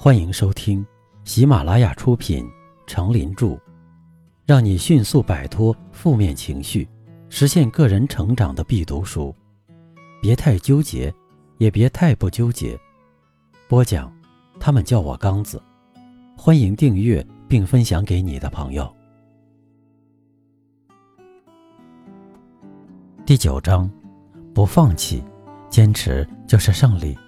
[0.00, 0.86] 欢迎收听
[1.24, 2.44] 喜马拉雅出品
[2.86, 3.46] 《成林著》，
[4.46, 6.88] 让你迅速摆脱负面情绪，
[7.28, 9.34] 实现个人成长的必读书。
[10.22, 11.12] 别太纠结，
[11.56, 12.78] 也别太不纠结。
[13.66, 14.12] 播讲，
[14.60, 15.60] 他们叫我刚子。
[16.36, 18.88] 欢迎订阅并分享给你的朋友。
[23.26, 23.90] 第九章，
[24.54, 25.24] 不放弃，
[25.68, 27.18] 坚持就是胜利。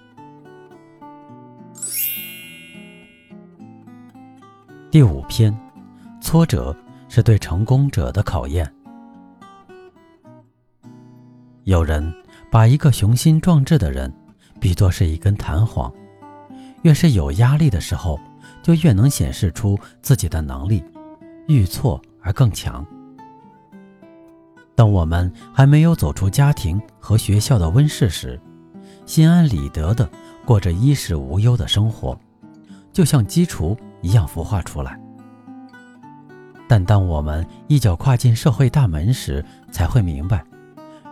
[4.91, 5.57] 第五篇，
[6.19, 6.75] 挫折
[7.07, 8.69] 是对成功者的考验。
[11.63, 12.13] 有人
[12.51, 14.13] 把一个雄心壮志的人
[14.59, 15.89] 比作是一根弹簧，
[16.81, 18.19] 越是有压力的时候，
[18.61, 20.83] 就越能显示出自己的能力，
[21.47, 22.85] 遇挫而更强。
[24.75, 28.37] 当我们还没有走出家庭和学校的温室时，
[29.05, 30.09] 心安理得的
[30.43, 32.19] 过着衣食无忧的生活，
[32.91, 33.77] 就像基础。
[34.01, 34.99] 一样孵化出来。
[36.67, 40.43] 但当我们一脚跨进社会大门时，才会明白，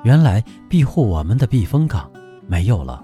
[0.03, 2.09] 原来庇护我们的避风港
[2.47, 3.03] 没有了，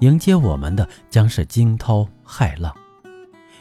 [0.00, 2.74] 迎接我们的将是惊涛骇浪。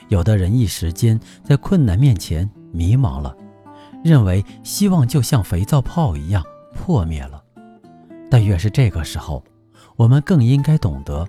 [0.07, 3.35] 有的人一时间在困难面前迷茫了，
[4.03, 6.41] 认为希望就像肥皂泡一样
[6.73, 7.43] 破灭了。
[8.29, 9.43] 但越是这个时候，
[9.97, 11.27] 我们更应该懂得，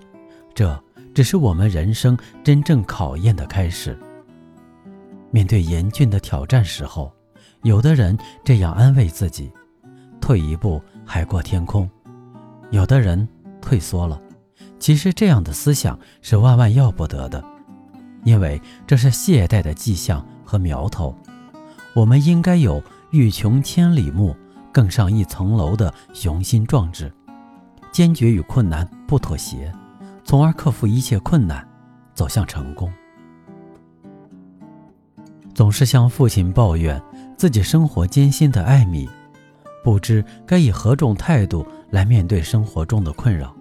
[0.54, 0.80] 这
[1.12, 3.98] 只是我们人生真正考验的开始。
[5.32, 7.12] 面对严峻的挑战时候，
[7.62, 9.50] 有的人这样安慰自己
[10.20, 11.90] ：“退一步海阔天空。”
[12.70, 13.26] 有的人
[13.60, 14.20] 退缩了。
[14.78, 17.42] 其实这样的思想是万万要不得的，
[18.24, 21.16] 因为这是懈怠的迹象和苗头。
[21.94, 24.36] 我们应该有欲穷千里目，
[24.72, 27.12] 更上一层楼的雄心壮志，
[27.90, 29.72] 坚决与困难不妥协，
[30.24, 31.66] 从而克服一切困难，
[32.14, 32.92] 走向成功。
[35.54, 37.00] 总是向父亲抱怨
[37.36, 39.08] 自己生活艰辛的艾米，
[39.84, 43.54] 不知该以何种态度来面对生活中的困扰。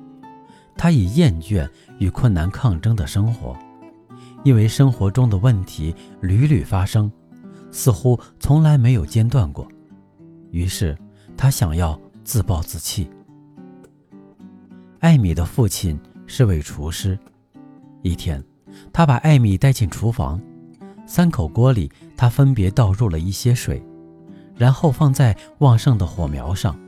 [0.77, 1.69] 他已厌倦
[1.99, 3.55] 与困难抗争的生活，
[4.43, 7.11] 因为生活中的问题屡屡发生，
[7.71, 9.67] 似乎从来没有间断过。
[10.51, 10.97] 于是，
[11.37, 13.09] 他想要自暴自弃。
[14.99, 17.19] 艾米的父亲是位厨师，
[18.01, 18.43] 一天，
[18.93, 20.41] 他把艾米带进厨房。
[21.05, 23.83] 三口锅里，他分别倒入了一些水，
[24.55, 26.79] 然后放在旺盛的火苗上。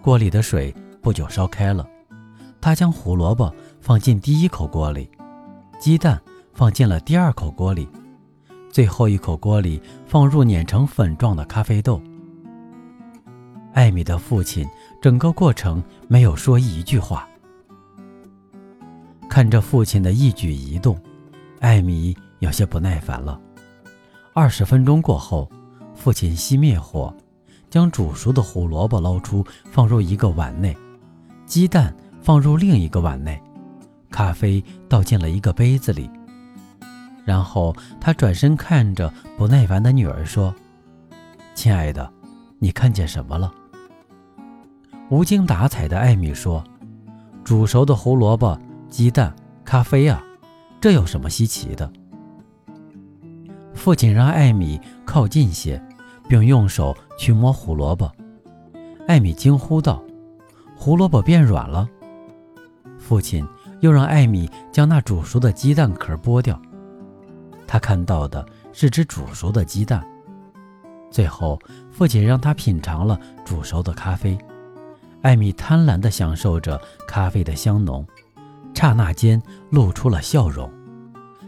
[0.00, 0.72] 锅里的水
[1.02, 1.86] 不久烧开了。
[2.60, 5.08] 他将胡萝卜放进第一口锅里，
[5.78, 6.20] 鸡蛋
[6.52, 7.88] 放进了第二口锅里，
[8.70, 12.00] 最后一口锅里放入碾成粉状的咖啡豆。
[13.72, 14.66] 艾米的父亲
[15.02, 17.28] 整个过程没有说一句话，
[19.28, 20.96] 看着父亲的一举一动，
[21.60, 22.16] 艾米。
[22.38, 23.40] 有些不耐烦了。
[24.32, 25.50] 二十分钟过后，
[25.94, 27.14] 父亲熄灭火，
[27.70, 30.76] 将煮熟的胡萝卜捞出，放入一个碗内，
[31.46, 33.42] 鸡蛋放入另一个碗内，
[34.10, 36.10] 咖啡倒进了一个杯子里。
[37.24, 40.54] 然后他转身看着不耐烦的女儿说
[41.56, 42.12] ：“亲爱的，
[42.58, 43.52] 你看见什么了？”
[45.10, 46.62] 无精打采的艾米说
[47.42, 48.56] ：“煮熟的胡萝卜、
[48.88, 50.22] 鸡蛋、咖啡啊，
[50.80, 51.90] 这有什么稀奇的？”
[53.76, 55.80] 父亲让艾米靠近些，
[56.28, 58.10] 并用手去摸胡萝卜。
[59.06, 60.02] 艾米惊呼道
[60.74, 61.88] ：“胡萝卜变软了。”
[62.98, 63.46] 父亲
[63.80, 66.60] 又让艾米将那煮熟的鸡蛋壳剥掉。
[67.66, 70.04] 他看到的是只煮熟的鸡蛋。
[71.10, 71.58] 最后，
[71.92, 74.36] 父亲让他品尝了煮熟的咖啡。
[75.22, 78.04] 艾米贪婪地享受着咖啡的香浓，
[78.74, 80.68] 刹那间露出了笑容。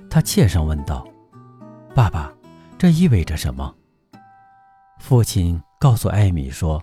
[0.09, 1.05] 他怯声问道。
[1.99, 2.33] 爸爸，
[2.79, 3.75] 这意味着什么？
[5.01, 6.81] 父亲告诉艾米说：“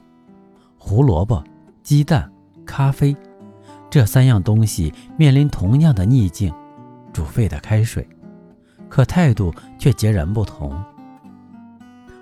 [0.78, 1.42] 胡萝卜、
[1.82, 2.30] 鸡蛋、
[2.66, 3.16] 咖啡，
[3.90, 6.54] 这三样东西面临同样的逆境，
[7.14, 8.06] 煮沸的开水，
[8.90, 10.78] 可态度却截然不同。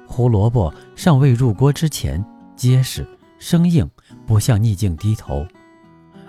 [0.05, 2.23] 胡萝卜尚未入锅之前
[2.55, 3.03] 结实
[3.39, 3.89] 生硬，
[4.27, 5.43] 不向逆境低头；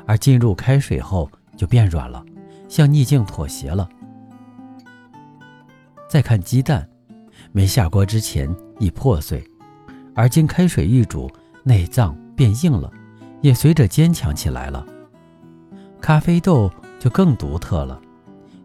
[0.06, 2.24] 而进入开水后就变软了，
[2.70, 3.86] 向逆境妥协了。”
[6.14, 6.88] 再看鸡蛋，
[7.50, 9.44] 没下锅之前已破碎，
[10.14, 11.28] 而经开水一煮，
[11.64, 12.88] 内脏变硬了，
[13.40, 14.86] 也随着坚强起来了。
[16.00, 16.70] 咖啡豆
[17.00, 18.00] 就更独特了，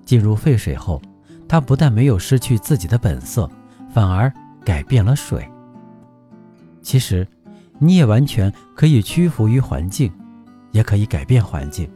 [0.05, 1.01] 进入沸水后，
[1.47, 3.49] 它不但没有失去自己的本色，
[3.91, 4.31] 反而
[4.63, 5.43] 改变了水。
[6.83, 7.27] 其实，
[7.79, 10.13] 你也完全可以屈服于环境，
[10.69, 11.89] 也可以改变环境，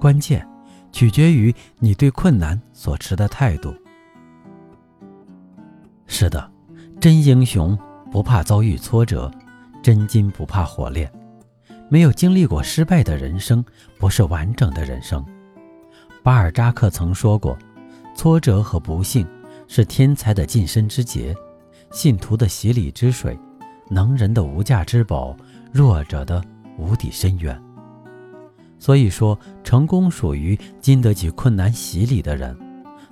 [0.00, 0.44] 关键
[0.90, 3.72] 取决于你对困难所持的态度。
[6.20, 6.52] 是的，
[7.00, 7.74] 真英雄
[8.12, 9.30] 不怕遭遇挫折，
[9.82, 11.10] 真金不怕火炼。
[11.88, 13.64] 没有经历过失败的人生，
[13.98, 15.24] 不是完整的人生。
[16.22, 17.56] 巴尔扎克曾说过
[18.14, 19.26] ：“挫折和不幸
[19.66, 21.34] 是天才的近身之劫，
[21.90, 23.34] 信徒的洗礼之水，
[23.88, 25.34] 能人的无价之宝，
[25.72, 26.44] 弱者的
[26.76, 27.58] 无底深渊。”
[28.78, 32.54] 所以说，成功属于经得起困难洗礼的人，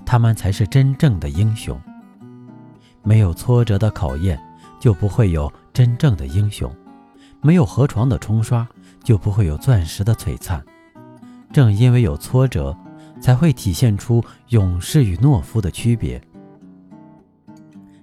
[0.04, 1.80] 他们才是真正的英雄。
[3.02, 4.38] 没有挫折的考验，
[4.80, 6.70] 就不会有真正的英雄。
[7.40, 8.66] 没有河床的冲刷，
[9.04, 10.64] 就不会有钻石的璀璨。
[11.52, 12.76] 正因为有挫折，
[13.20, 16.20] 才会体现出勇士与懦夫的区别。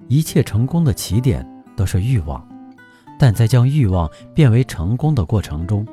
[0.07, 1.45] 一切成功的起点
[1.75, 2.48] 都是欲望，
[3.19, 5.86] 但在将欲望变为成功的过程中，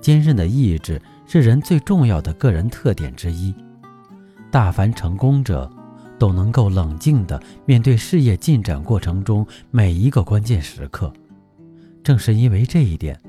[0.00, 3.54] 坚韧的意志是人最重要的个人特点之一。
[4.50, 5.70] 大凡成功者，
[6.18, 11.12] 都能够冷静地面对事业进展过程中每一个关键时刻。
[12.02, 13.20] 正是因为这一点，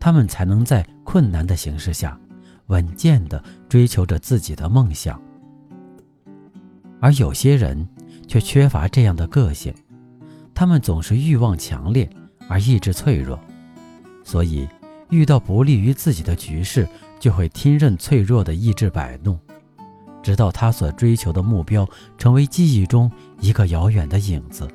[0.00, 2.18] 他们才能在困难的形势下，
[2.66, 5.20] 稳健地追求着自己的梦想。
[7.00, 7.88] 而有些人
[8.26, 9.72] 却缺乏这样的个性，
[10.54, 12.08] 他们总是欲望强烈
[12.48, 13.38] 而意志脆弱，
[14.24, 14.66] 所以
[15.10, 16.88] 遇到不利于自己的局势，
[17.20, 19.38] 就会听任脆弱的意志摆弄，
[20.26, 21.88] 直到他所追求的目标
[22.18, 23.08] 成为记忆中
[23.38, 24.68] 一个遥远的影子。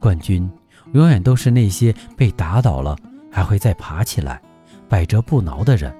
[0.00, 0.50] 冠军。
[0.94, 2.96] 永远都是那些被打倒了
[3.30, 4.40] 还会再爬起来、
[4.88, 5.94] 百折不挠的人。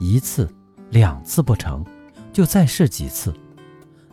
[0.00, 0.50] 一次、
[0.88, 1.84] 两次不成
[2.32, 3.34] 就再试几次，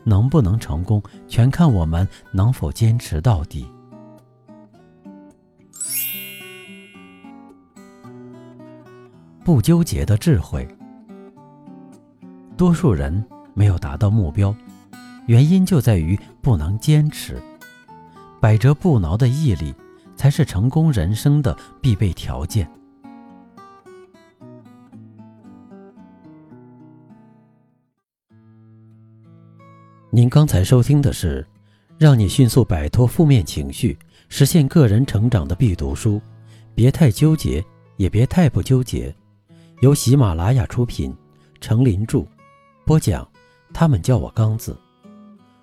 [0.03, 3.65] 能不能成功全看我们能否坚持到底。
[9.45, 10.67] 不纠结的智慧。
[12.63, 13.21] 多数人
[13.53, 14.55] 没有达到目标，
[15.25, 17.43] 原因就在于不能坚持。
[18.39, 19.75] 百折不挠的毅力。
[20.15, 22.69] 才是成功人生的必备条件。
[30.11, 31.45] 您刚才收听的是
[31.97, 33.97] 让你迅速摆脱负面情绪、
[34.29, 36.21] 实现个人成长的必读书。
[36.75, 37.61] 别太纠结，
[37.97, 39.13] 也别太不纠结。
[39.81, 41.13] 由喜马拉雅出品，
[41.59, 42.25] 程林著，
[42.85, 43.27] 播讲。
[43.73, 44.77] 他们叫我刚子。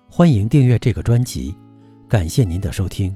[0.09, 1.55] 欢迎订阅这个专辑，
[2.09, 3.15] 感谢您的收听。